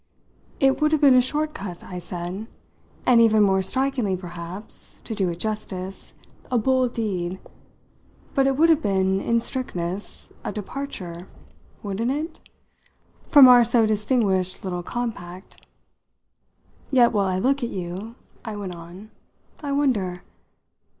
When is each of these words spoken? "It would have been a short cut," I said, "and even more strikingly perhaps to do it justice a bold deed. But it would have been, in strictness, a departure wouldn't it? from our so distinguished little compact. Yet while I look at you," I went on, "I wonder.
"It 0.59 0.81
would 0.81 0.91
have 0.93 1.01
been 1.01 1.13
a 1.13 1.21
short 1.21 1.53
cut," 1.53 1.83
I 1.83 1.99
said, 1.99 2.47
"and 3.05 3.21
even 3.21 3.43
more 3.43 3.61
strikingly 3.61 4.17
perhaps 4.17 4.99
to 5.03 5.13
do 5.13 5.29
it 5.29 5.37
justice 5.37 6.15
a 6.49 6.57
bold 6.57 6.93
deed. 6.93 7.39
But 8.33 8.47
it 8.47 8.57
would 8.57 8.69
have 8.69 8.81
been, 8.81 9.21
in 9.21 9.39
strictness, 9.39 10.33
a 10.43 10.51
departure 10.51 11.27
wouldn't 11.83 12.09
it? 12.09 12.39
from 13.27 13.47
our 13.47 13.63
so 13.63 13.85
distinguished 13.85 14.63
little 14.63 14.81
compact. 14.81 15.67
Yet 16.89 17.11
while 17.11 17.27
I 17.27 17.37
look 17.37 17.61
at 17.61 17.69
you," 17.69 18.15
I 18.43 18.55
went 18.55 18.73
on, 18.73 19.11
"I 19.61 19.71
wonder. 19.71 20.23